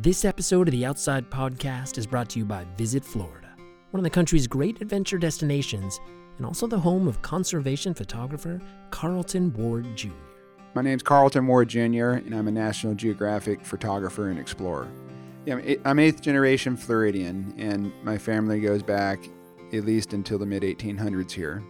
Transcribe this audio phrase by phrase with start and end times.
[0.00, 3.48] This episode of the Outside Podcast is brought to you by Visit Florida,
[3.90, 5.98] one of the country's great adventure destinations
[6.36, 10.10] and also the home of conservation photographer Carlton Ward Jr.
[10.76, 14.86] My name's Carlton Ward Jr., and I'm a National Geographic photographer and explorer.
[15.46, 19.18] Yeah, I'm eighth generation Floridian, and my family goes back
[19.72, 21.60] at least until the mid 1800s here.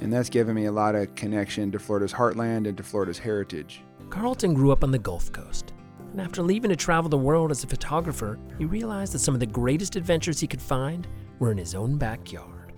[0.00, 3.80] And that's given me a lot of connection to Florida's heartland and to Florida's heritage.
[4.10, 5.72] Carlton grew up on the Gulf Coast,
[6.12, 9.40] and after leaving to travel the world as a photographer, he realized that some of
[9.40, 11.06] the greatest adventures he could find
[11.38, 12.72] were in his own backyard.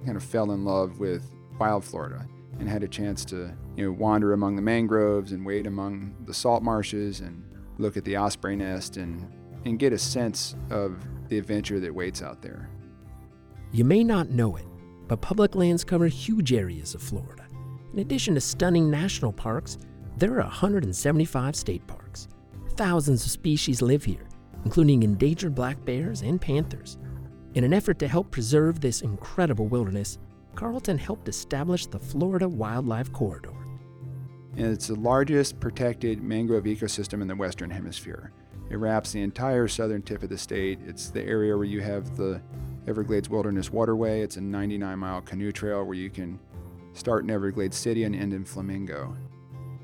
[0.00, 1.24] I kind of fell in love with
[1.58, 2.26] wild Florida
[2.58, 6.34] and had a chance to, you know, wander among the mangroves and wade among the
[6.34, 7.42] salt marshes and
[7.78, 9.26] look at the osprey nest and,
[9.64, 10.96] and get a sense of
[11.28, 12.68] the adventure that waits out there.
[13.72, 14.66] You may not know it,
[15.06, 17.46] but public lands cover huge areas of Florida.
[17.92, 19.78] In addition to stunning national parks,
[20.16, 22.28] there are 175 state parks.
[22.80, 24.26] Thousands of species live here,
[24.64, 26.96] including endangered black bears and panthers.
[27.52, 30.16] In an effort to help preserve this incredible wilderness,
[30.54, 33.52] Carlton helped establish the Florida Wildlife Corridor.
[34.56, 38.32] And it's the largest protected mangrove ecosystem in the Western Hemisphere.
[38.70, 40.78] It wraps the entire southern tip of the state.
[40.86, 42.40] It's the area where you have the
[42.88, 44.22] Everglades Wilderness Waterway.
[44.22, 46.40] It's a 99 mile canoe trail where you can
[46.94, 49.14] start in Everglades City and end in Flamingo.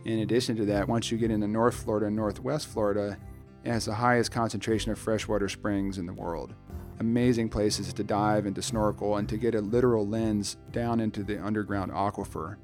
[0.06, 3.18] In addition to that, once you get into North Florida and Northwest Florida,
[3.64, 6.54] it has the highest concentration of freshwater springs in the world.
[7.00, 11.24] Amazing places to dive and to snorkel and to get a literal lens down into
[11.24, 12.54] the underground aquifer,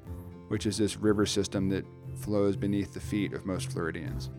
[0.47, 4.29] which is this river system that flows beneath the feet of most Floridians.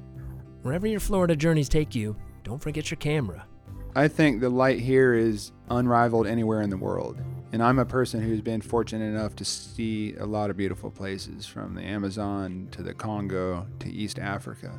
[0.62, 3.46] Wherever your Florida journeys take you, don't forget your camera.
[3.94, 7.20] I think the light here is unrivaled anywhere in the world.
[7.54, 11.46] And I'm a person who's been fortunate enough to see a lot of beautiful places
[11.46, 14.76] from the Amazon to the Congo to East Africa.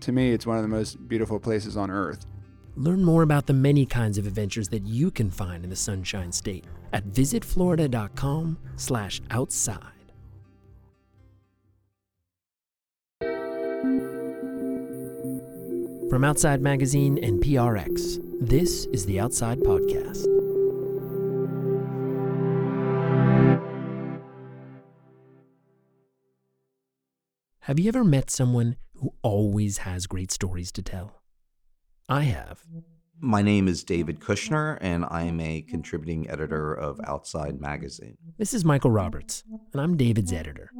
[0.00, 2.26] To me, it's one of the most beautiful places on earth.
[2.74, 6.32] Learn more about the many kinds of adventures that you can find in the Sunshine
[6.32, 9.86] State at visitflorida.com/outside.
[16.10, 20.41] From Outside Magazine and PRX, this is the Outside Podcast.
[27.66, 31.22] Have you ever met someone who always has great stories to tell?
[32.08, 32.64] I have.
[33.20, 38.16] My name is David Kushner, and I am a contributing editor of Outside Magazine.
[38.36, 40.72] This is Michael Roberts, and I'm David's editor.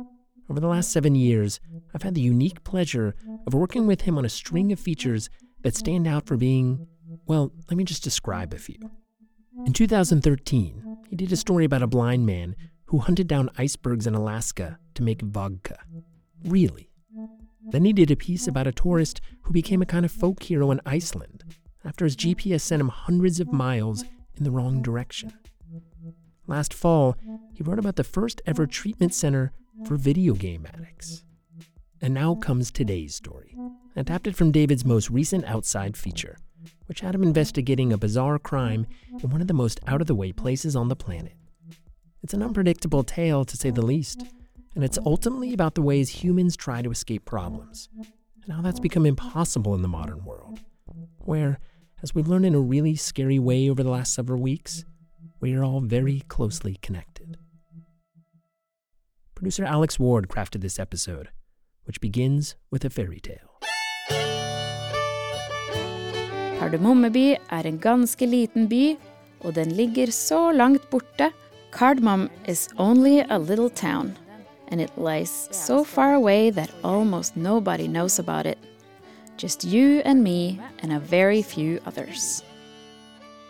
[0.50, 1.60] Over the last seven years,
[1.94, 3.14] I've had the unique pleasure
[3.46, 6.88] of working with him on a string of features that stand out for being,
[7.28, 8.90] well, let me just describe a few.
[9.66, 12.56] In 2013, he did a story about a blind man
[12.86, 15.78] who hunted down icebergs in Alaska to make vodka.
[16.44, 16.90] Really.
[17.70, 20.70] Then he did a piece about a tourist who became a kind of folk hero
[20.70, 21.44] in Iceland
[21.84, 24.04] after his GPS sent him hundreds of miles
[24.36, 25.32] in the wrong direction.
[26.46, 27.16] Last fall,
[27.52, 29.52] he wrote about the first ever treatment center
[29.86, 31.24] for video game addicts.
[32.00, 33.56] And now comes today's story,
[33.94, 36.36] adapted from David's most recent Outside feature,
[36.86, 38.86] which had him investigating a bizarre crime
[39.22, 41.34] in one of the most out of the way places on the planet.
[42.22, 44.24] It's an unpredictable tale, to say the least,
[44.74, 47.88] and it's ultimately about the ways humans try to escape problems,
[48.44, 50.60] and how that's become impossible in the modern world,
[51.18, 51.58] where,
[52.02, 54.84] as we've learned in a really scary way over the last several weeks,
[55.40, 57.36] we are all very closely connected.
[59.34, 61.28] Producer Alex Ward crafted this episode,
[61.84, 63.48] which begins with a fairy tale.
[66.62, 68.96] Kardemommeby er en ganske liten by,
[69.40, 71.32] og den ligger så langt borte.
[71.72, 74.16] Cardamom is only a little town,
[74.72, 78.58] and it lies so far away that almost nobody knows about it.
[79.36, 82.42] Just you and me and a very few others.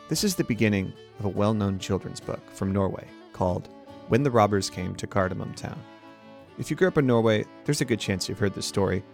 [0.08, 3.68] This is the beginning of a well known children's book from Norway called
[4.08, 5.78] when the Robbers Came to Cardamom Town.
[6.58, 9.04] If you grew up in Norway, there's a good chance you've heard this story.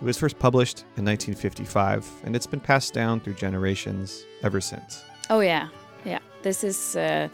[0.00, 5.04] It was first published in 1955, and it's been passed down through generations ever since.
[5.28, 5.68] Oh, yeah.
[6.04, 6.18] Yeah.
[6.42, 7.28] This is, uh,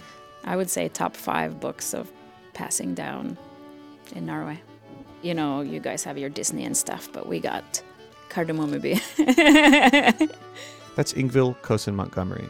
[0.45, 2.11] I would say, top five books of
[2.53, 3.39] passing down
[4.13, 4.61] in Norway.
[5.23, 7.83] You know, you guys have your Disney and stuff, but we got
[8.29, 9.01] Kardemommeby.
[10.97, 12.49] That's Ingvild Kosen Montgomery,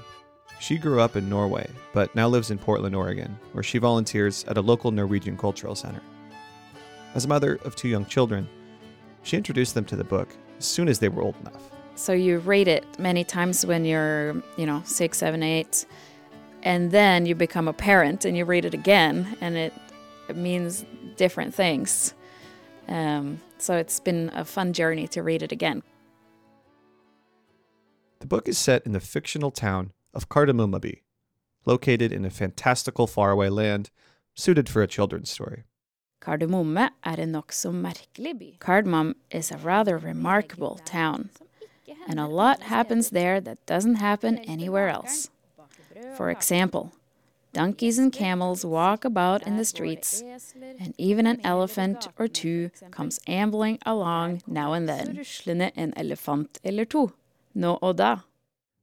[0.61, 4.59] she grew up in Norway, but now lives in Portland, Oregon, where she volunteers at
[4.59, 6.03] a local Norwegian cultural center.
[7.15, 8.49] As a mother of two young children,
[9.23, 10.29] she introduced them to the book
[10.59, 11.71] as soon as they were old enough.
[11.95, 15.87] So you read it many times when you're, you know, six, seven, eight,
[16.65, 19.73] and then you become a parent and you read it again, and it,
[20.29, 20.85] it means
[21.19, 22.15] different things.
[22.89, 25.83] Um, so it's been a fun journey to read it again.
[28.21, 31.03] The book is set in the fictional town of Kardemommeby,
[31.67, 33.91] located in a fantastical faraway land
[34.35, 35.65] suited for a children's story.
[36.21, 38.57] Kardemomme er en nokså merkelig by.
[38.59, 41.31] Cardamom is a rather remarkable town,
[42.09, 45.31] and a lot happens there that doesn't happen anywhere else.
[46.17, 46.93] For example,
[47.53, 50.23] donkeys and camels walk about in the streets,
[50.79, 55.23] and even an elephant or two comes ambling along now and then.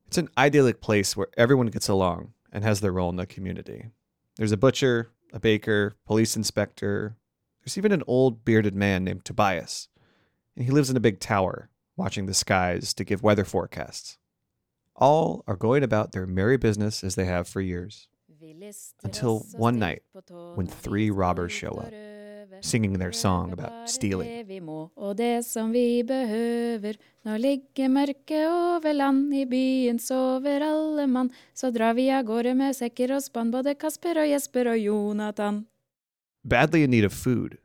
[0.07, 3.87] It's an idyllic place where everyone gets along and has their role in the community.
[4.37, 7.15] There's a butcher, a baker, police inspector.
[7.61, 9.89] There's even an old bearded man named Tobias,
[10.55, 14.17] and he lives in a big tower, watching the skies to give weather forecasts.
[14.95, 18.07] All are going about their merry business as they have for years,
[19.03, 20.01] until one night
[20.55, 21.91] when three robbers show up,
[22.61, 24.47] singing their song about stealing.
[24.47, 26.97] Vi må, og det som vi behøver.
[27.25, 31.31] Nå ligger mørket over land, i byen sover alle mann.
[31.53, 35.65] Så drar vi av gårde med sekker og spann, både Kasper og Jesper og Jonathan.
[36.47, 37.57] Badly in need of food,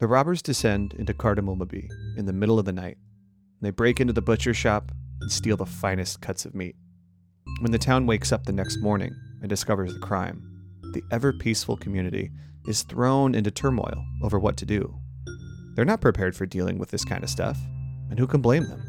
[0.00, 1.88] the robbers descend into Kardemommeby
[2.18, 2.98] in the middle of the night.
[3.62, 6.76] They break into the butcher shop and steal the finest cuts of meat.
[7.62, 10.42] When the town wakes up the next morning and discovers the crime,
[10.92, 12.30] the ever peaceful community
[12.66, 14.94] is thrown into turmoil over what to do.
[15.74, 17.58] They're not prepared for dealing with this kind of stuff,
[18.10, 18.82] and who can blame them?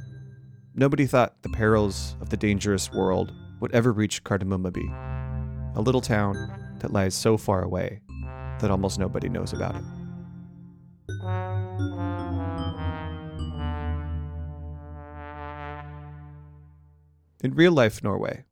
[0.74, 6.36] Nobody thought the perils of the dangerous world would ever reach Kardemommeby, a little town
[6.80, 8.02] that lies so far away
[8.60, 9.84] that almost nobody knows about it.
[17.44, 18.46] In real life Norway,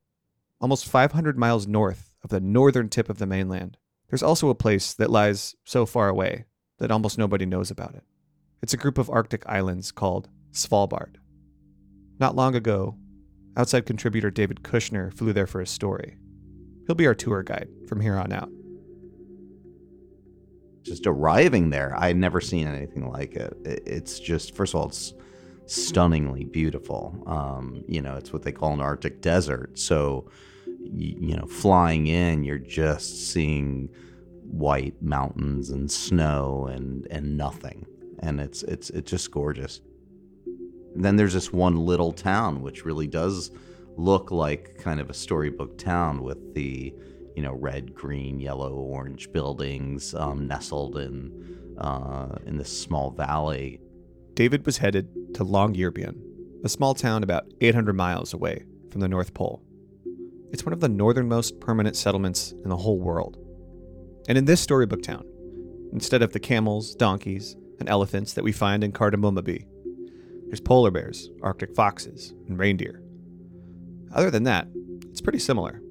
[0.62, 3.78] almost 500 miles north of the northern tip of the mainland,
[4.10, 6.46] there's also a place that lies so far away
[6.80, 8.04] that almost nobody knows about it.
[8.62, 11.16] It's a group of Arctic islands called Svalbard.
[12.20, 12.98] Not long ago,
[13.58, 16.18] outside contributor David Kushner flew there for a story.
[16.88, 18.50] He'll be our tour guide from here on out.
[20.84, 23.54] Just arriving there, I had never seen anything like it.
[23.66, 25.14] It- It's just, first of all, it's
[25.66, 27.24] stunningly beautiful.
[27.26, 29.78] Um, you know, it's what they call an Arctic desert.
[29.78, 30.30] So,
[30.66, 33.90] you, you know, flying in, you're just seeing
[34.44, 37.86] white mountains and snow and and nothing,
[38.20, 39.82] and it's it's it's just gorgeous.
[40.96, 43.52] And then there's this one little town which really does
[43.98, 46.94] look like kind of a storybook town with the
[47.36, 53.80] you know red, green, yellow, orange buildings um, nestled in uh, in this small valley.
[54.36, 56.20] David was headed to Longyearbyen,
[56.66, 59.64] a small town about 800 miles away from the North Pole.
[60.52, 63.38] It's one of the northernmost permanent settlements in the whole world.
[64.28, 65.26] And in this storybook town,
[65.94, 69.66] instead of the camels, donkeys, and elephants that we find in Kardemommeby,
[70.48, 73.02] there's polar bears, arctic foxes, and reindeer.
[74.14, 74.68] Other than that,
[75.10, 75.82] it's pretty similar.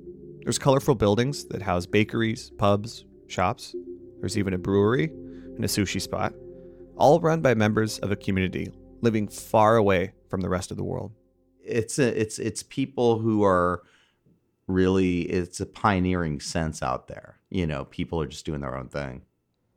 [0.43, 3.75] There's colorful buildings that house bakeries, pubs, shops.
[4.21, 6.35] There's even a brewery and a sushi spot,
[6.97, 10.85] all run by members of a community living far away from the rest of the
[10.85, 11.13] world.
[11.63, 13.83] It's a, it's it's people who are
[14.67, 17.41] really it's a pioneering sense out there.
[17.51, 19.23] You know, people are just doing their own thing.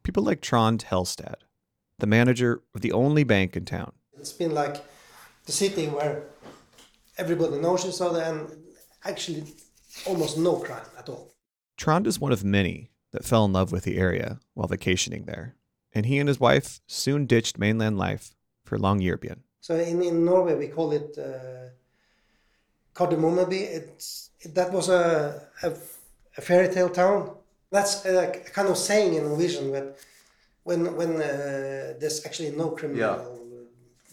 [0.04, 1.36] People like Trond Helstad,
[2.00, 3.92] the manager of the only bank in town.
[4.18, 4.78] It's been like
[5.46, 6.24] the city where
[7.18, 8.52] everybody knows each other and
[9.04, 9.44] actually
[10.06, 11.33] almost no crime at all.
[11.78, 15.56] Trond is one of many that fell in love with the area while vacationing there,
[15.96, 19.40] and he and his wife soon ditched mainland life for Longyearbyen.
[19.62, 21.70] So in, in Norway we call it uh,
[22.94, 23.62] Kardemommeby.
[23.62, 25.70] It's it, that was a, a,
[26.38, 27.32] a fairy tale town.
[27.72, 29.98] That's a, a kind of saying in Norwegian that
[30.64, 33.38] when when uh, there's actually no criminal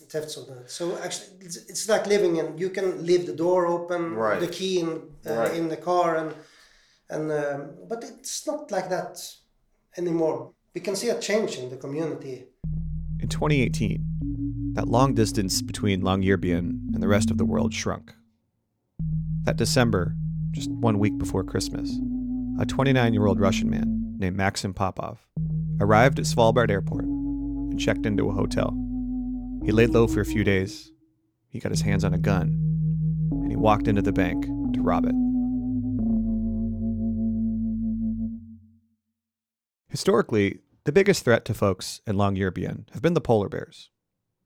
[0.08, 0.70] thefts of that.
[0.70, 4.40] So actually it's, it's like living in you can leave the door open, Right.
[4.40, 4.88] the key in
[5.26, 5.54] uh, Right.
[5.54, 6.34] in the car and
[7.10, 9.18] and um, but it's not like that
[9.96, 10.52] anymore.
[10.74, 12.46] We can see a change in the community.
[13.20, 18.12] In 2018, that long distance between Longyearbyen and the rest of the world shrunk.
[19.44, 20.16] That December,
[20.50, 21.96] just one week before Christmas,
[22.58, 25.24] a 29 year old Russian man named Maxim Popov
[25.78, 28.76] arrived at Svalbard Airport and checked into a hotel.
[29.64, 30.90] He laid low for a few days.
[31.50, 32.58] He got his hands on a gun,
[33.30, 35.14] and he walked into the bank to rob it.
[39.94, 43.90] Historically, the biggest threat to folks in Longyearbyen have been the polar bears.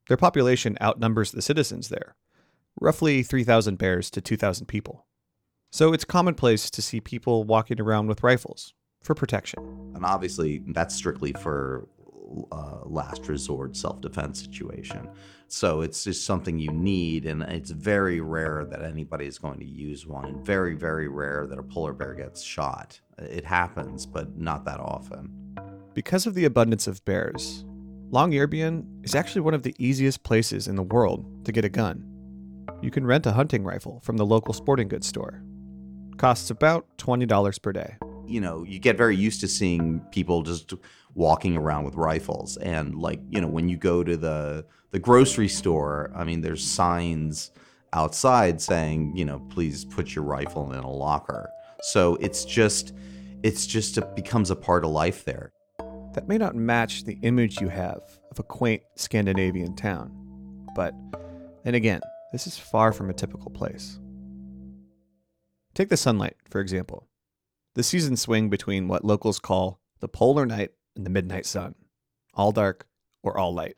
[0.07, 2.17] Their population outnumbers the citizens there,
[2.79, 5.07] roughly 3,000 bears to 2,000 people.
[5.73, 9.93] So it's commonplace to see people walking around with rifles for protection.
[9.95, 11.89] And obviously, that's strictly for
[12.53, 15.09] uh, last resort self defense situation.
[15.49, 19.65] So it's just something you need, and it's very rare that anybody is going to
[19.65, 23.01] use one, and very, very rare that a polar bear gets shot.
[23.19, 25.31] It happens, but not that often.
[25.95, 27.65] Because of the abundance of bears,
[28.11, 32.05] Longyearbyen is actually one of the easiest places in the world to get a gun.
[32.81, 35.43] You can rent a hunting rifle from the local sporting goods store.
[36.17, 37.97] Costs about $20 per day.
[38.29, 40.75] You know, you get very used to seeing people just
[41.15, 45.49] walking around with rifles and like, you know, when you go to the the grocery
[45.49, 47.51] store, I mean, there's signs
[47.93, 51.51] outside saying, you know, please put your rifle in a locker.
[51.81, 52.95] So it's just
[53.43, 55.53] it's just it becomes a part of life there.
[56.15, 60.95] That may not match the image you have of a quaint Scandinavian town, but
[61.65, 62.01] then again,
[62.33, 63.99] this is far from a typical place.
[65.75, 67.08] Take the sunlight, for example.
[67.75, 71.75] The seasons swing between what locals call the polar night and the midnight sun,
[72.35, 72.87] all dark
[73.23, 73.77] or all light.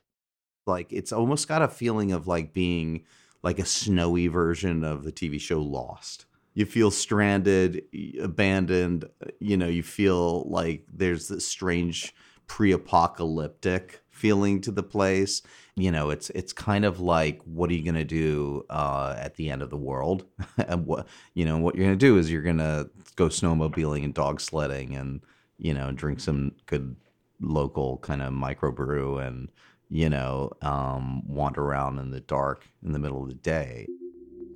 [0.66, 3.04] Like it's almost got a feeling of like being
[3.42, 6.26] like a snowy version of the TV show Lost.
[6.54, 7.82] You feel stranded,
[8.20, 12.14] abandoned, uh, you know, you feel like there's this strange
[12.46, 15.42] pre-apocalyptic feeling to the place.
[15.76, 19.50] You know, it's it's kind of like what are you gonna do uh, at the
[19.50, 20.24] end of the world?
[20.58, 22.86] and what you know what you're gonna do is you're gonna
[23.16, 25.22] go snowmobiling and dog sledding and
[25.58, 26.96] you know drink some good
[27.40, 29.48] local kind of microbrew and
[29.88, 33.86] you know um, wander around in the dark in the middle of the day.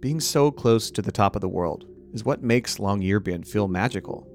[0.01, 4.29] Being so close to the top of the world is what makes Longyearbyen feel magical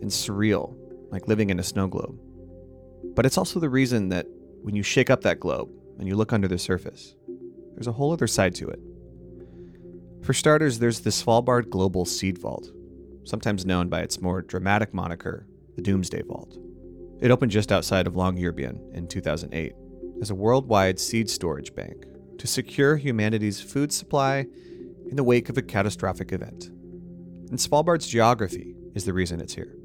[0.00, 0.76] and surreal,
[1.10, 2.16] like living in a snow globe.
[3.14, 4.26] But it's also the reason that
[4.66, 7.14] when you shake up that globe and you look under the surface,
[7.74, 8.80] there's a whole other side to it.
[10.24, 12.72] For starters, there's the Svalbard Global Seed Vault,
[13.22, 15.46] sometimes known by its more dramatic moniker,
[15.76, 16.58] the Doomsday Vault.
[17.20, 19.72] It opened just outside of Longyearbyen in 2008
[20.20, 22.04] as a worldwide seed storage bank
[22.38, 24.46] to secure humanity's food supply
[25.08, 26.64] in the wake of a catastrophic event.
[27.50, 29.75] And Svalbard's geography is the reason it's here.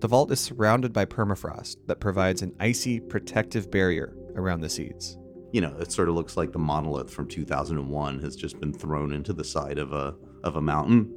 [0.00, 5.16] The vault is surrounded by permafrost that provides an icy protective barrier around the seeds.
[5.52, 9.12] You know, it sort of looks like the monolith from 2001 has just been thrown
[9.12, 11.10] into the side of a of a mountain.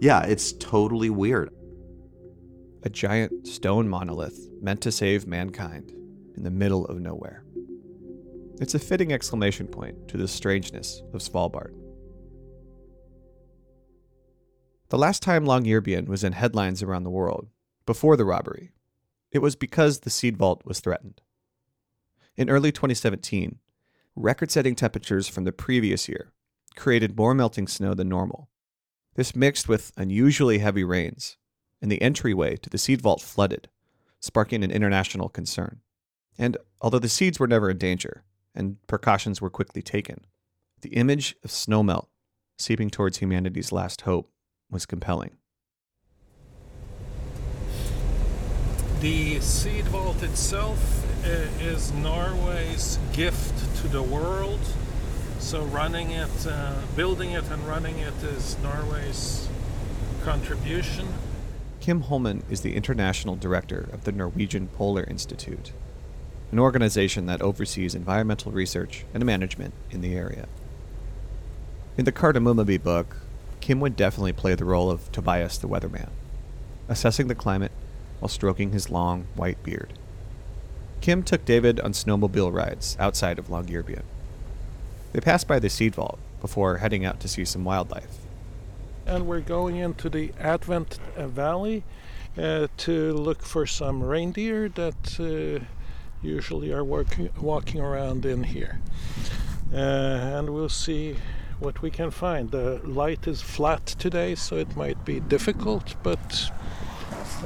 [0.00, 1.50] Yeah, it's totally weird.
[2.82, 5.92] A giant stone monolith meant to save mankind
[6.36, 7.42] in the middle of nowhere.
[8.60, 11.74] It's a fitting exclamation point to the strangeness of Svalbard.
[14.90, 17.48] The last time Longyearbyen was in headlines around the world
[17.86, 18.72] before the robbery,
[19.30, 21.20] it was because the seed vault was threatened.
[22.36, 23.58] In early 2017,
[24.14, 26.32] record setting temperatures from the previous year
[26.76, 28.50] created more melting snow than normal.
[29.14, 31.38] This mixed with unusually heavy rains,
[31.80, 33.68] and the entryway to the seed vault flooded,
[34.20, 35.80] sparking an international concern.
[36.36, 38.24] And although the seeds were never in danger,
[38.54, 40.26] and precautions were quickly taken,
[40.82, 42.08] the image of snowmelt
[42.58, 44.30] seeping towards humanity's last hope
[44.70, 45.36] was compelling.
[49.06, 50.80] The seed vault itself
[51.24, 51.28] uh,
[51.62, 54.58] is Norway's gift to the world.
[55.38, 59.48] So running it, uh, building it and running it is Norway's
[60.24, 61.06] contribution.
[61.78, 65.70] Kim Holmen is the international director of the Norwegian Polar Institute,
[66.50, 70.48] an organization that oversees environmental research and management in the area.
[71.96, 73.18] In the Kardemommeby book,
[73.60, 76.08] Kim would definitely play the role of Tobias the weatherman,
[76.88, 77.70] assessing the climate
[78.20, 79.92] while stroking his long, white beard.
[81.00, 84.02] Kim took David on snowmobile rides outside of Longyearbyen.
[85.12, 88.18] They passed by the seed vault before heading out to see some wildlife.
[89.06, 91.84] And we're going into the Advent Valley
[92.36, 95.64] uh, to look for some reindeer that uh,
[96.22, 98.80] usually are walking around in here.
[99.72, 101.16] Uh, and we'll see
[101.58, 102.50] what we can find.
[102.50, 106.50] The light is flat today, so it might be difficult, but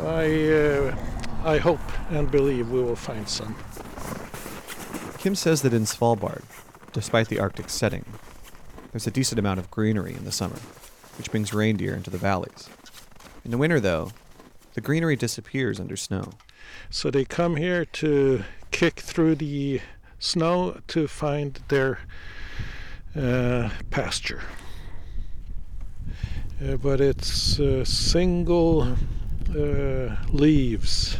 [0.06, 0.96] I, uh,
[1.44, 1.80] I hope
[2.10, 3.54] and believe we will find some.
[5.18, 6.42] Kim says that in Svalbard,
[6.92, 8.04] despite the Arctic setting,
[8.92, 10.58] there's a decent amount of greenery in the summer,
[11.18, 12.68] which brings reindeer into the valleys.
[13.44, 14.12] In the winter, though,
[14.74, 16.30] the greenery disappears under snow.
[16.88, 19.80] So they come here to kick through the
[20.18, 21.98] snow to find their
[23.14, 24.42] uh, pasture.
[26.62, 28.96] Uh, but it's uh, single
[29.56, 31.16] uh, leaves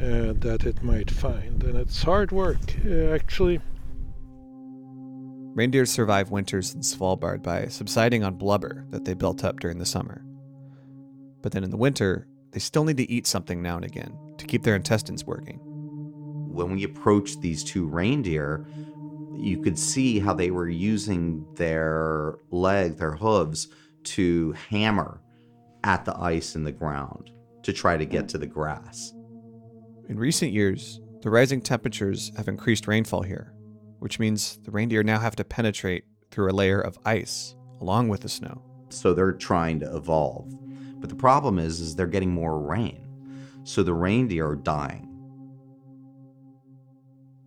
[0.00, 3.60] uh, that it might find, and it's hard work uh, actually.
[5.54, 9.86] Reindeer survive winters in Svalbard by subsiding on blubber that they built up during the
[9.86, 10.22] summer.
[11.42, 14.46] But then in the winter, they still need to eat something now and again to
[14.46, 15.58] keep their intestines working.
[16.52, 18.66] when we approached these two reindeer,
[19.36, 23.68] you could see how they were using their leg, their hooves,
[24.02, 25.20] to hammer
[25.84, 27.30] at the ice in the ground
[27.62, 29.12] to try to get to the grass.
[30.08, 33.52] In recent years, the rising temperatures have increased rainfall here,
[33.98, 38.20] which means the reindeer now have to penetrate through a layer of ice along with
[38.20, 38.62] the snow.
[38.90, 40.54] So they're trying to evolve.
[41.00, 43.06] But the problem is is they're getting more rain.
[43.64, 45.04] So the reindeer are dying.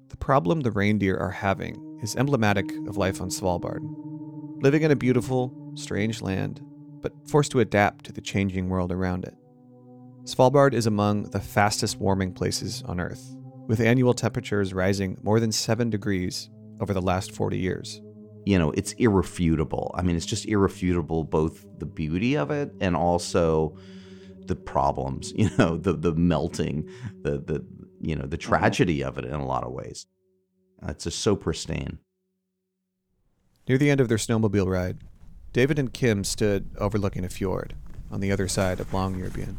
[0.09, 3.81] The problem the reindeer are having is emblematic of life on Svalbard.
[4.61, 6.61] Living in a beautiful, strange land,
[7.01, 9.35] but forced to adapt to the changing world around it.
[10.23, 13.35] Svalbard is among the fastest warming places on Earth,
[13.67, 18.01] with annual temperatures rising more than 7 degrees over the last 40 years.
[18.45, 19.93] You know, it's irrefutable.
[19.95, 23.77] I mean, it's just irrefutable both the beauty of it and also
[24.45, 26.89] the problems, you know, the the melting,
[27.21, 27.65] the the
[28.01, 28.49] you know, the mm-hmm.
[28.49, 30.05] tragedy of it in a lot of ways.
[30.87, 31.99] It's just so pristine.
[33.67, 34.97] Near the end of their snowmobile ride,
[35.53, 37.75] David and Kim stood overlooking a fjord
[38.09, 39.57] on the other side of Longyearbyen.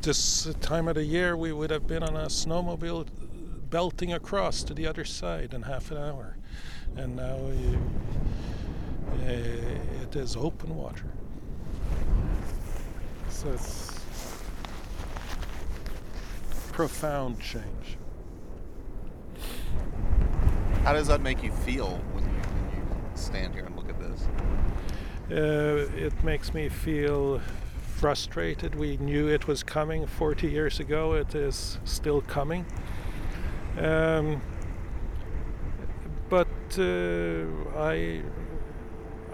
[0.00, 3.06] This time of the year, we would have been on a snowmobile
[3.68, 6.38] belting across to the other side in half an hour.
[6.96, 7.78] And now you,
[9.24, 11.04] uh, it is open water.
[13.28, 14.00] So it's
[16.72, 17.98] profound change.
[20.82, 23.79] How does that make you feel when you, when you stand here and look at
[23.79, 23.79] this?
[25.30, 27.40] Uh, it makes me feel
[27.96, 28.74] frustrated.
[28.74, 31.14] We knew it was coming 40 years ago.
[31.14, 32.66] It is still coming.
[33.78, 34.40] Um,
[36.28, 37.44] but uh,
[37.76, 38.22] I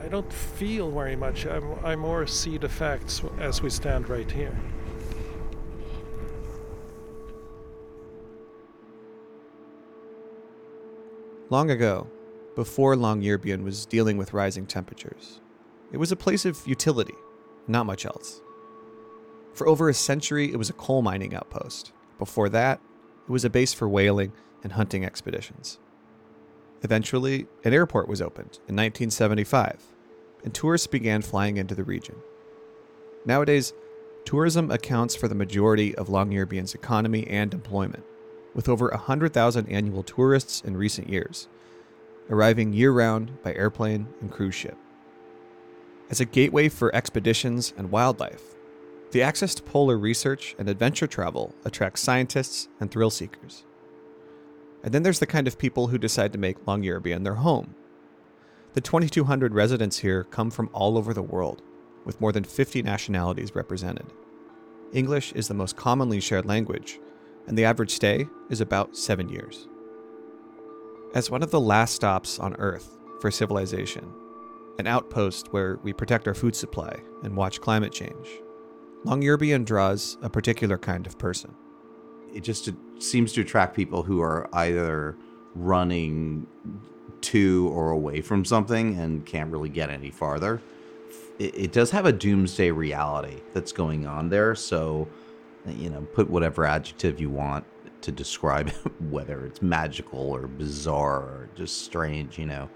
[0.02, 1.46] I don't feel very much.
[1.46, 4.56] I'm, I more see the facts as we stand right here.
[11.48, 12.08] Long ago,
[12.54, 15.40] before Longyearbyen was dealing with rising temperatures,
[15.92, 17.14] it was a place of utility,
[17.66, 18.40] not much else.
[19.54, 21.92] For over a century, it was a coal mining outpost.
[22.18, 22.80] Before that,
[23.26, 24.32] it was a base for whaling
[24.62, 25.78] and hunting expeditions.
[26.82, 29.82] Eventually, an airport was opened in 1975,
[30.44, 32.16] and tourists began flying into the region.
[33.24, 33.72] Nowadays,
[34.24, 38.04] tourism accounts for the majority of Longyearbyen's economy and employment,
[38.54, 41.48] with over 100,000 annual tourists in recent years,
[42.28, 44.76] arriving year round by airplane and cruise ship.
[46.08, 48.54] As a gateway for expeditions and wildlife,
[49.10, 53.64] the access to polar research and adventure travel attracts scientists and thrill seekers.
[54.84, 57.74] And then there's the kind of people who decide to make Longyearbyen their home.
[58.74, 61.62] The 2,200 residents here come from all over the world,
[62.04, 64.12] with more than 50 nationalities represented.
[64.92, 67.00] English is the most commonly shared language,
[67.48, 69.66] and the average stay is about seven years.
[71.14, 74.12] As one of the last stops on Earth for civilization,
[74.78, 78.28] an outpost where we protect our food supply and watch climate change,
[79.04, 81.54] Longyearbyen draws a particular kind of person.
[82.34, 85.16] It just seems to attract people who are either
[85.54, 86.46] running
[87.22, 90.60] to or away from something and can't really get any farther.
[91.38, 95.08] It, it does have a doomsday reality that's going on there, so
[95.66, 97.64] you know, put whatever adjective you want
[98.02, 98.74] to describe it,
[99.10, 102.68] whether it's magical or bizarre or just strange, you know.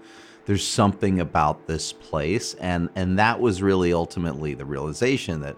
[0.45, 5.55] There's something about this place and and that was really ultimately the realization that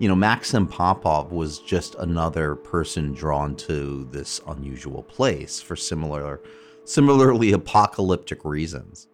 [0.00, 6.40] you know, Maxim Popov was just another person drawn to this unusual place for similar
[6.86, 9.08] similarly apocalyptic reasons.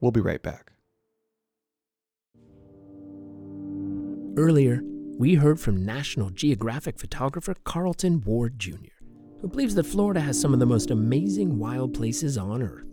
[0.00, 0.72] We'll be right back.
[4.36, 4.82] Earlier,
[5.18, 8.74] we heard from National Geographic photographer Carlton Ward Jr.,
[9.40, 12.89] who believes that Florida has some of the most amazing wild places on Earth.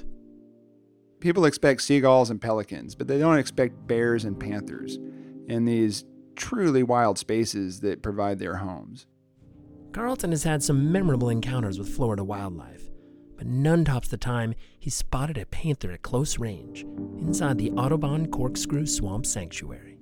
[1.28, 4.98] People expect seagulls and pelicans, but they don't expect bears and panthers
[5.50, 6.06] in these
[6.38, 9.08] truly wild spaces that provide their homes.
[9.92, 12.90] Carlton has had some memorable encounters with Florida wildlife,
[13.36, 16.84] but none tops the time he spotted a panther at close range
[17.18, 19.98] inside the Audubon Corkscrew Swamp Sanctuary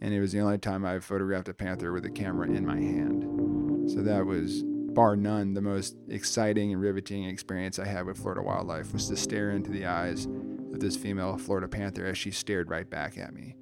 [0.00, 2.76] and it was the only time I photographed a panther with a camera in my
[2.76, 3.90] hand.
[3.90, 4.62] So that was,
[4.98, 9.16] bar none, the most exciting and riveting experience I had with Florida wildlife was to
[9.16, 13.32] stare into the eyes of this female Florida panther as she stared right back at
[13.32, 13.54] me.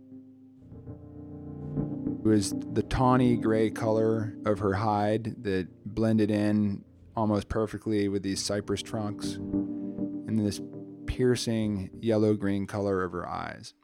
[2.25, 6.83] It was the tawny gray color of her hide that blended in
[7.15, 10.59] almost perfectly with these cypress trunks, and this
[11.05, 13.75] piercing yellow green color of her eyes.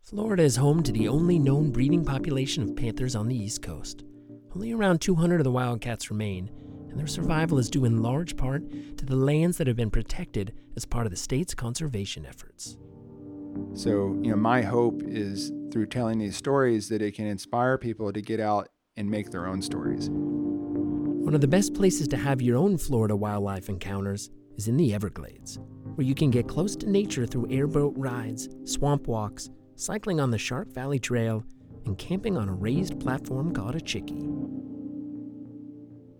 [0.00, 4.02] Florida is home to the only known breeding population of panthers on the East Coast.
[4.52, 6.50] Only around 200 of the wildcats remain,
[6.92, 8.62] and their survival is due in large part
[8.98, 12.76] to the lands that have been protected as part of the state's conservation efforts.
[13.72, 18.12] So, you know, my hope is through telling these stories that it can inspire people
[18.12, 20.10] to get out and make their own stories.
[20.10, 24.92] One of the best places to have your own Florida wildlife encounters is in the
[24.92, 25.58] Everglades,
[25.94, 30.36] where you can get close to nature through airboat rides, swamp walks, cycling on the
[30.36, 31.42] Shark Valley Trail,
[31.86, 34.28] and camping on a raised platform called a chickee.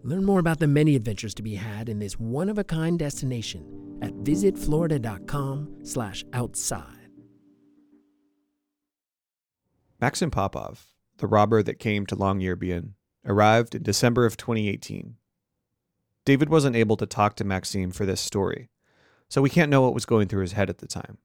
[0.04, 7.10] Learn more about the many adventures to be had in this one-of-a-kind destination at visitflorida.com/outside.
[10.00, 10.88] Maxim Popov,
[11.18, 15.14] the robber that came to Longyearbyen, arrived in December of 2018.
[16.24, 18.70] David wasn't able to talk to Maxim for this story,
[19.28, 21.18] so we can't know what was going through his head at the time.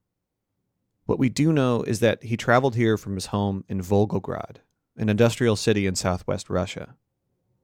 [1.07, 4.57] What we do know is that he traveled here from his home in Volgograd,
[4.95, 6.95] an industrial city in southwest Russia.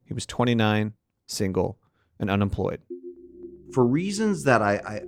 [0.06, 0.93] He was 29,
[1.28, 1.78] single,
[2.20, 2.82] and unemployed.
[3.74, 5.02] For reasons that I, I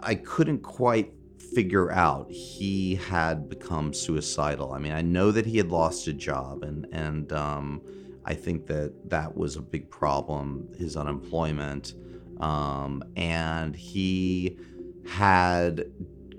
[0.00, 1.12] I couldn't quite
[1.54, 4.72] figure out, he had become suicidal.
[4.72, 7.82] I mean, I know that he had lost a job, and and um,
[8.24, 11.94] I think that that was a big problem, his unemployment,
[12.40, 14.58] um, and he
[15.08, 15.84] had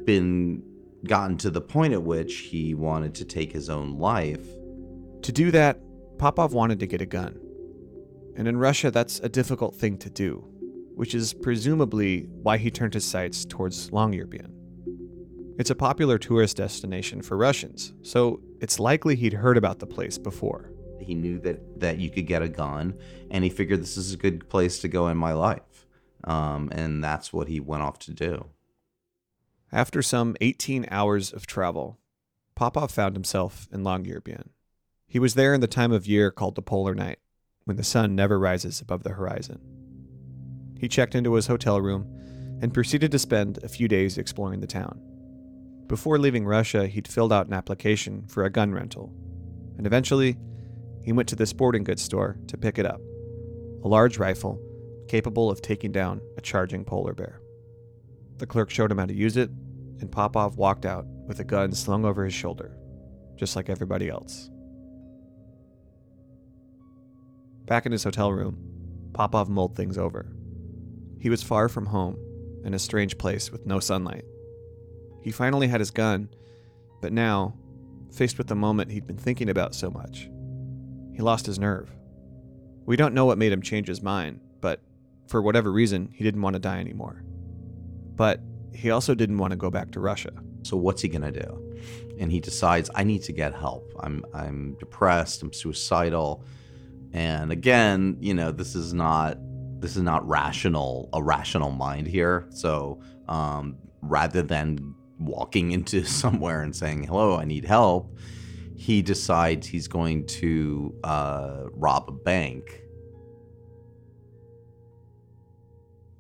[0.06, 0.64] been
[1.06, 4.46] gotten to the point at which he wanted to take his own life.
[5.24, 5.80] To do that,
[6.18, 7.40] Popov wanted to get a gun.
[8.36, 10.46] And in Russia, that's a difficult thing to do,
[10.96, 14.52] which is presumably why he turned his sights towards Longyearbyen.
[15.58, 20.18] It's a popular tourist destination for Russians, so it's likely he'd heard about the place
[20.18, 20.72] before.
[21.00, 22.98] He knew that that you could get a gun,
[23.30, 25.86] and he figured this is a good place to go in my life,
[26.24, 28.48] um, and that's what he went off to do.
[29.72, 32.00] After some 18 hours of travel,
[32.56, 34.50] Popov found himself in Longyearbyen.
[35.08, 37.20] He was there in the time of year called the polar night,
[37.66, 39.60] when the sun never rises above the horizon.
[40.80, 42.08] He checked into his hotel room
[42.62, 45.00] and proceeded to spend a few days exploring the town.
[45.88, 49.14] Before leaving Russia, he'd filled out an application for a gun rental,
[49.78, 50.38] and eventually,
[51.04, 53.02] he went to the sporting goods store to pick it up
[53.84, 54.62] a large rifle
[55.08, 57.42] capable of taking down a charging polar bear.
[58.38, 59.50] The clerk showed him how to use it,
[60.00, 62.78] and Popov walked out with a gun slung over his shoulder,
[63.36, 64.51] just like everybody else.
[67.66, 68.58] Back in his hotel room,
[69.14, 70.32] Popov mulled things over.
[71.20, 72.18] He was far from home,
[72.64, 74.26] in a strange place with no sunlight.
[75.22, 76.30] He finally had his gun,
[77.02, 77.56] but now,
[78.12, 80.30] faced with the moment he'd been thinking about so much,
[81.14, 81.90] he lost his nerve.
[82.86, 84.82] We don't know what made him change his mind, but
[85.28, 87.24] for whatever reason, he didn't want to die anymore.
[88.16, 88.42] But
[88.74, 90.32] he also didn't want to go back to Russia.
[90.64, 91.76] So what's he gonna do?
[92.20, 93.92] And he decides, I need to get help.
[94.00, 95.42] I'm I'm depressed.
[95.42, 96.44] I'm suicidal.
[97.14, 99.38] And again, you know, this is not
[99.80, 102.48] this is not rational a rational mind here.
[102.50, 108.18] So um, rather than walking into somewhere and saying, "Hello, I need help,"
[108.76, 112.82] he decides he's going to uh, rob a bank.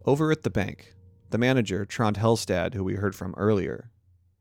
[0.03, 0.95] Over at the bank,
[1.29, 3.91] the manager, Trond Helstad, who we heard from earlier,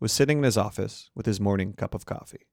[0.00, 2.49] was sitting in his office with his morning cup of coffee.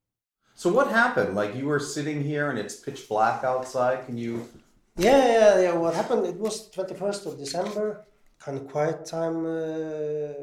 [0.58, 1.36] So what happened?
[1.36, 4.08] Like you were sitting here and it's pitch black outside.
[4.08, 4.50] Can you?
[4.98, 5.74] Yeah, yeah, yeah.
[5.74, 6.26] What happened?
[6.26, 8.08] It was 21st of December,
[8.39, 9.46] kind of quiet time.
[9.46, 10.34] Uh,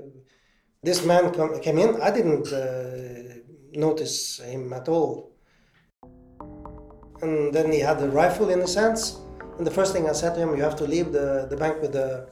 [0.84, 2.00] this man come, came in.
[2.00, 3.40] I didn't uh,
[3.72, 5.32] notice him at all.
[7.20, 9.18] And then he had the rifle in his hands.
[9.58, 11.82] And the first thing I said to him, you have to leave the, the bank
[11.82, 12.28] with the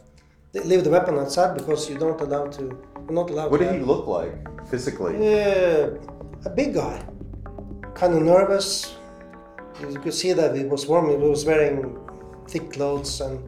[0.54, 2.62] leave the weapon outside because you don't allow to.
[2.62, 3.50] You're not allowed.
[3.50, 4.34] What did he look like
[4.68, 5.14] physically?
[5.18, 5.88] Yeah,
[6.44, 7.04] a big guy,
[7.94, 8.96] kind of nervous.
[9.80, 11.10] You could see that he was warm.
[11.10, 11.98] He was wearing
[12.48, 13.42] thick clothes, and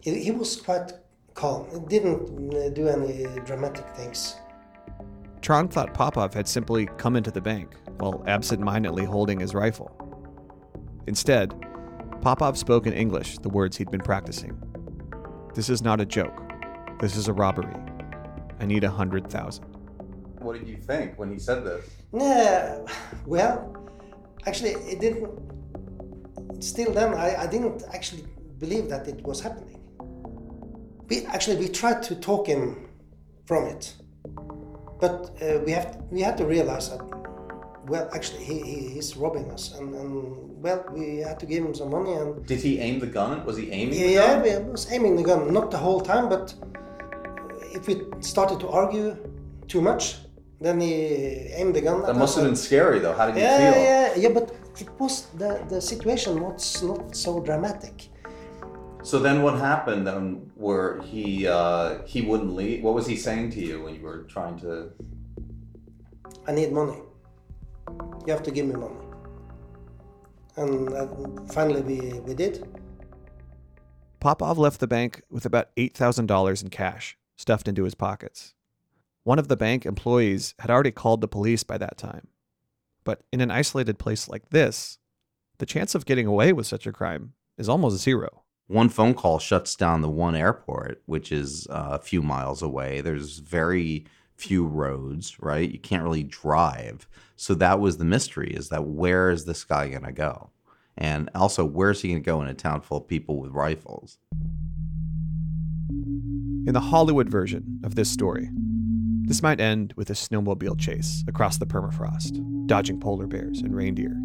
[0.00, 0.92] he, was quite
[1.34, 1.66] calm.
[1.72, 4.36] He didn't uh, do any dramatic things.
[5.42, 9.90] Trond thought Popov had simply come into the bank while absent mindedly holding his rifle.
[11.06, 11.54] Instead,
[12.20, 14.60] Popov spoke in English the words he'd been practicing.
[15.54, 16.42] This is not a joke.
[16.98, 17.74] This is a robbery.
[18.58, 19.75] I need a hundred thousand.
[20.46, 21.84] What did you think when he said this?
[22.12, 22.78] Yeah,
[23.26, 23.56] well,
[24.46, 25.28] actually, it didn't.
[26.62, 28.24] Still, then I, I didn't actually
[28.60, 29.80] believe that it was happening.
[31.08, 32.88] We actually we tried to talk him
[33.46, 33.92] from it,
[35.00, 37.02] but uh, we have we had to realize that.
[37.88, 41.74] Well, actually, he, he he's robbing us, and, and well, we had to give him
[41.74, 43.44] some money, and Did he aim the gun?
[43.44, 43.98] Was he aiming?
[43.98, 44.12] the gun?
[44.12, 44.64] yeah, gun?
[44.64, 46.54] we was aiming the gun, not the whole time, but
[47.74, 49.16] if we started to argue
[49.68, 50.16] too much,
[50.60, 50.92] then he
[51.58, 52.02] aimed the gun.
[52.02, 53.12] That must have been scary though.
[53.12, 53.82] How did you yeah, feel?
[53.82, 54.28] yeah, yeah, yeah.
[54.28, 58.08] but it was the the situation was not so dramatic.
[59.02, 60.08] So then, what happened?
[60.08, 62.82] Um, where he uh, he wouldn't leave?
[62.82, 64.90] What was he saying to you when you were trying to?
[66.48, 66.98] I need money.
[68.26, 68.96] You have to give me money.
[70.56, 71.06] And uh,
[71.52, 72.66] finally, we, we did.
[74.20, 78.55] Popov left the bank with about $8,000 in cash stuffed into his pockets.
[79.26, 82.28] One of the bank employees had already called the police by that time.
[83.02, 84.98] But in an isolated place like this,
[85.58, 88.44] the chance of getting away with such a crime is almost zero.
[88.68, 93.00] One phone call shuts down the one airport, which is uh, a few miles away.
[93.00, 95.68] There's very few roads, right?
[95.68, 97.08] You can't really drive.
[97.34, 100.50] So that was the mystery is that where is this guy going to go?
[100.96, 104.18] And also, where's he going to go in a town full of people with rifles?
[105.90, 108.50] In the Hollywood version of this story,
[109.26, 114.16] this might end with a snowmobile chase across the permafrost, dodging polar bears and reindeer.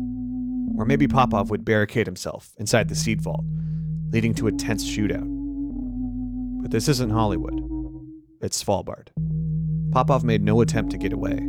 [0.77, 3.43] Or maybe Popov would barricade himself inside the seed vault,
[4.11, 5.27] leading to a tense shootout.
[6.61, 7.59] But this isn't Hollywood,
[8.41, 9.07] it's Svalbard.
[9.91, 11.39] Popov made no attempt to get away.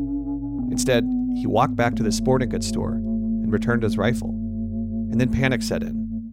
[0.70, 1.04] Instead,
[1.36, 4.30] he walked back to the sporting goods store and returned his rifle.
[4.30, 6.32] And then panic set in,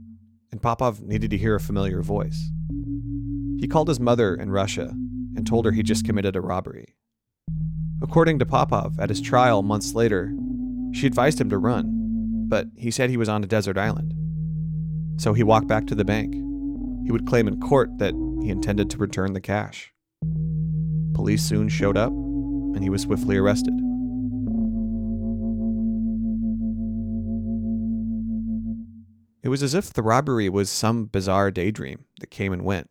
[0.54, 2.50] and Popov needed to hear a familiar voice.
[3.60, 4.94] He called his mother in Russia
[5.36, 6.96] and told her he just committed a robbery.
[8.02, 10.34] According to Popov, at his trial months later,
[10.94, 14.14] she advised him to run, but he said he was on a desert island.
[15.22, 16.34] So he walked back to the bank.
[17.06, 19.94] He would claim in court that he intended to return the cash.
[21.14, 23.74] Police soon showed up, and he was swiftly arrested.
[29.44, 32.90] It was as if the robbery was some bizarre daydream that came and went.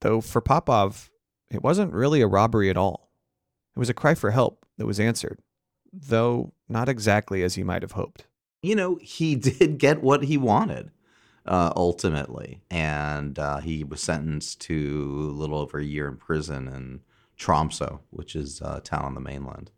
[0.00, 1.10] Though for Popov,
[1.50, 3.09] it wasn't really a robbery at all.
[3.74, 5.40] It was a cry for help that was answered,
[5.92, 8.26] though not exactly as he might have hoped.
[8.62, 10.90] You know, he did get what he wanted
[11.46, 12.62] uh, ultimately.
[12.70, 17.00] And uh, he was sentenced to a little over a year in prison in
[17.36, 19.70] Tromso, which is a town on the mainland.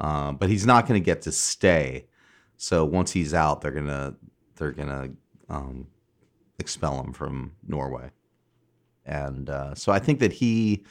[0.00, 2.06] Uh, but he's not going to get to stay.
[2.56, 4.14] So once he's out, they're gonna
[4.56, 5.10] they're gonna
[5.48, 5.86] um,
[6.58, 8.10] expel him from Norway.
[9.04, 10.84] And uh, so I think that he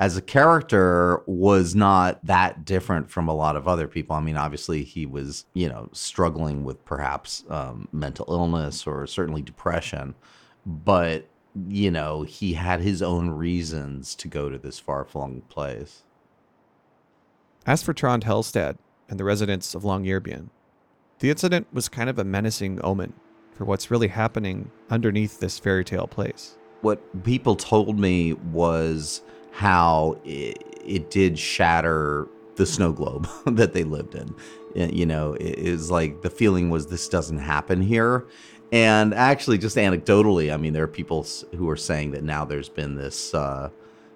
[0.00, 4.16] as a character was not that different from a lot of other people.
[4.16, 9.42] I mean, obviously he was, you know, struggling with perhaps um, mental illness or certainly
[9.42, 10.14] depression,
[10.64, 11.26] but
[11.68, 16.02] you know, he had his own reasons to go to this far-flung place.
[17.66, 20.48] As for Trond Helstad and the residents of Longyearbyen,
[21.18, 23.12] the incident was kind of a menacing omen
[23.54, 26.56] for what's really happening underneath this fairy tale place.
[26.80, 33.84] What people told me was how it, it did shatter the snow globe that they
[33.84, 34.34] lived in.
[34.74, 38.26] You know, it is like the feeling was this doesn't happen here.
[38.72, 42.68] And actually, just anecdotally, I mean, there are people who are saying that now there's
[42.68, 43.70] been this, uh,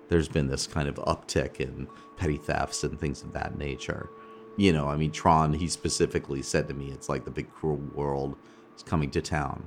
[0.08, 4.08] there's been this kind of uptick in petty thefts and things of that nature.
[4.56, 7.80] You know, I mean, Trond, he specifically said to me, it's like the big cruel
[7.94, 8.36] world
[8.76, 9.66] is coming to town.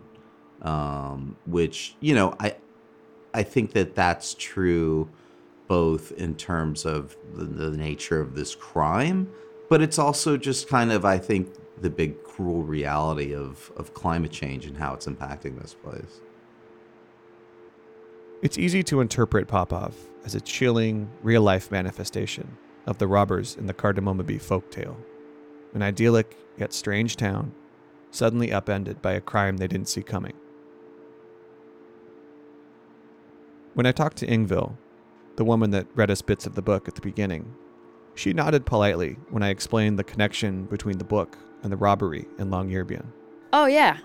[0.62, 2.56] Um, which, you know, I,
[3.34, 5.10] I think that that's true
[5.68, 9.30] both in terms of the, the, nature of this crime,
[9.70, 14.32] but it's also just kind of, I think, the big cruel reality of, of climate
[14.32, 16.22] change and how it's impacting this place.
[18.42, 23.68] It's easy to interpret Popov as a chilling, real life manifestation of the robbers in
[23.68, 24.96] the Kardemommeby folktale,
[25.74, 27.54] an idyllic yet strange town
[28.12, 30.34] suddenly upended by a crime they didn't see coming.
[33.74, 34.76] When I talked to Ingvild,
[35.38, 37.56] the woman that read us bits of the book at the beginning.
[38.15, 42.50] She nodded politely when I explained the connection between the book and the robbery in
[42.50, 43.06] Longyearbyen.
[43.54, 43.97] Oh yeah.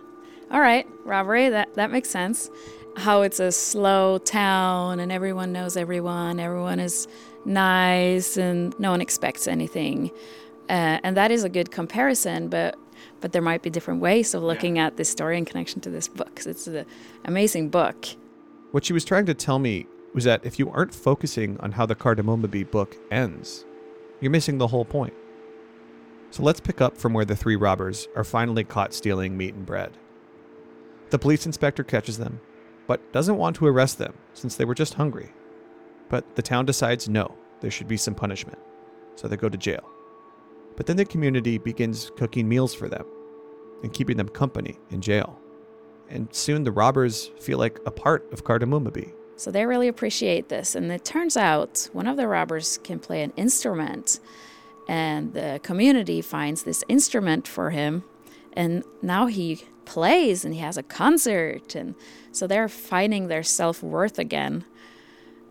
[0.51, 2.51] All right, robbery, that that makes sense.
[2.99, 7.09] How it's a slow town and everyone knows everyone, everyone is
[7.47, 10.11] nice and no one expects anything.
[10.69, 12.79] Uh, and that is a good comparison, but
[13.23, 14.89] but there might be different ways of looking yeah.
[14.89, 16.27] at this story in connection to this book.
[16.27, 16.85] because It's an
[17.25, 18.07] amazing book.
[18.73, 21.87] What she was trying to tell me was that if you aren't focusing on how
[21.87, 23.65] the Kardemommeby book ends,
[24.21, 25.15] you're missing the whole point.
[26.31, 29.67] So let's pick up from where the three robbers are finally caught stealing meat and
[29.67, 29.97] bread.
[31.11, 32.41] The police inspector catches them,
[32.87, 35.31] but doesn't want to arrest them since they were just hungry.
[36.09, 38.59] But the town decides no, there should be some punishment,
[39.15, 39.89] so they go to jail.
[40.77, 43.05] But then the community begins cooking meals for them
[43.83, 45.39] and keeping them company in jail.
[46.09, 49.13] And soon the robbers feel like a part of Kardemommeby.
[49.43, 50.77] So they really appreciate this.
[50.77, 54.21] And it turns out one of the robbers can play an instrument.
[54.87, 58.05] And the community finds this instrument for him
[58.53, 61.75] And now he plays and he has a concert.
[61.75, 61.97] And
[62.31, 64.65] so they're finding their self worth again.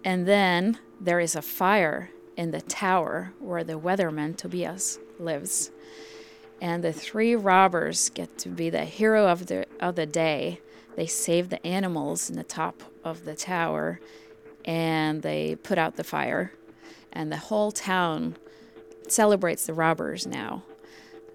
[0.06, 5.70] And then there is a fire in the tower where the weatherman Tobias lives.
[6.62, 10.62] And the three robbers get to be the hero of the of the day.
[10.96, 14.00] They save the animals in the top of the tower
[14.66, 16.52] and they put out the fire.
[17.12, 18.38] And the whole town
[19.08, 20.64] celebrates the robbers now.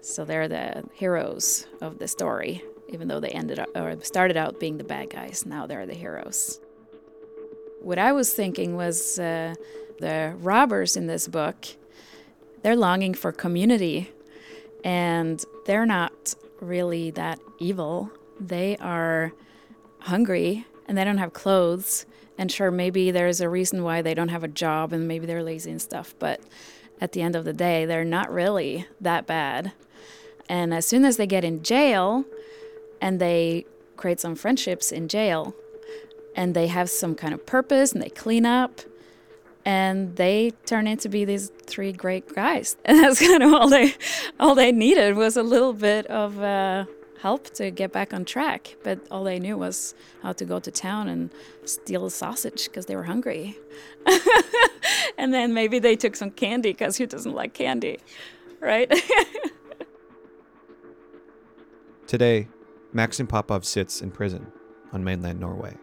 [0.01, 4.59] So they're the heroes of the story, even though they ended up or started out
[4.59, 5.45] being the bad guys.
[5.45, 6.59] Now they're the heroes.
[7.81, 9.55] What I was thinking was uh,
[9.99, 11.67] the robbers in this book,
[12.63, 14.11] they're longing for community,
[14.83, 18.11] and they're not really that evil.
[18.39, 19.33] They are
[19.99, 22.05] hungry and they don't have clothes.
[22.37, 25.43] And sure, maybe there's a reason why they don't have a job and maybe they're
[25.43, 26.39] lazy and stuff, but
[27.01, 29.73] at the end of the day, they're not really that bad.
[30.49, 32.25] And as soon as they get in jail
[33.01, 35.55] and they create some friendships in jail
[36.35, 38.81] and they have some kind of purpose and they clean up
[39.65, 42.77] and they turn into be these three great guys.
[42.85, 43.95] And that's kind of all they
[44.39, 46.85] all they needed was a little bit of uh,
[47.21, 48.75] help to get back on track.
[48.83, 51.29] But all they knew was how to go to town and
[51.65, 53.57] steal a sausage because they were hungry.
[55.17, 57.99] and then maybe they took some candy because who doesn't like candy,
[58.59, 58.91] right?
[62.07, 62.47] Today,
[62.93, 64.51] Maxim Popov sits in prison
[64.93, 65.75] on mainland Norway.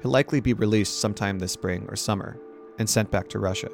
[0.00, 2.38] He'll likely be released sometime this spring or summer
[2.78, 3.68] and sent back to Russia.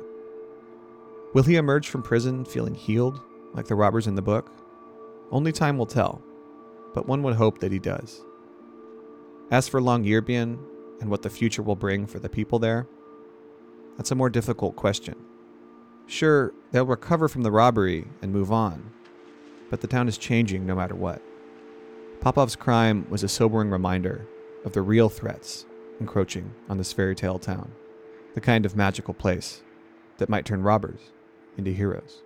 [1.33, 3.21] Will he emerge from prison feeling healed,
[3.55, 4.51] like the robbers in the book?
[5.31, 6.23] Only time will tell,
[6.95, 8.23] but one would hope that he does.
[9.51, 10.59] As for Longyearbyen
[11.01, 12.87] and what the future will bring for the people there,
[13.97, 15.17] that's a more difficult question.
[16.07, 18.91] Sure, they'll recover from the robbery and move on,
[19.71, 21.23] but the town is changing no matter what.
[22.21, 24.27] Popov's crime was a sobering reminder
[24.65, 25.67] of the real threats
[26.01, 27.73] encroaching on this fairy tale town,
[28.35, 29.63] the kind of magical place
[30.19, 31.01] that might turn robbers
[31.57, 32.23] into heroes.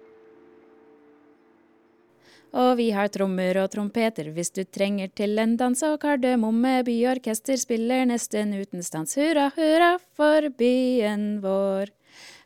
[2.54, 7.58] Og vi har trommer og trompeter hvis du trenger til en dans, og Kardemomme byorkester
[7.58, 9.16] spiller nesten uten stans.
[9.18, 11.90] Hurra, hurra for byen vår.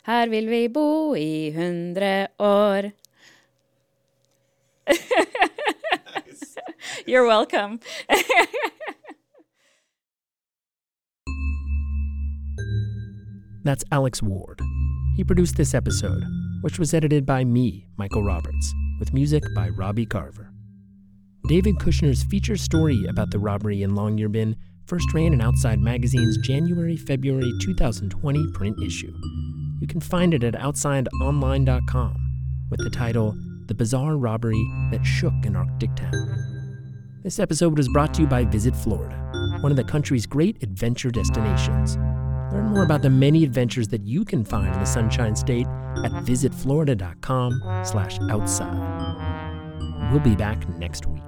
[0.09, 2.89] Her vil vi bo i hundre år.
[7.05, 7.79] You're welcome.
[13.63, 14.61] That's Alex Ward.
[15.15, 16.23] He produced this episode,
[16.63, 20.51] which was edited by me, Michael Roberts, with music by Robbie Carver.
[21.47, 26.97] David Kushner's feature story about the robbery in Longyearbyen first ran in Outside Magazine's January
[26.97, 29.13] February 2020 print issue.
[29.79, 32.15] You can find it at outsideonline.com
[32.69, 33.35] with the title
[33.67, 37.21] The Bizarre Robbery That Shook an Arctic Town.
[37.23, 39.15] This episode was brought to you by Visit Florida,
[39.61, 41.97] one of the country's great adventure destinations.
[42.51, 45.67] Learn more about the many adventures that you can find in the Sunshine State
[46.03, 50.11] at visitflorida.com slash outside.
[50.11, 51.18] We'll be back next week.